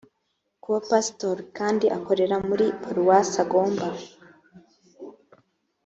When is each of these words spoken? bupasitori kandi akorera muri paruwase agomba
bupasitori 0.71 1.41
kandi 1.57 1.85
akorera 1.97 2.35
muri 2.47 2.65
paruwase 2.81 3.37
agomba 3.43 3.87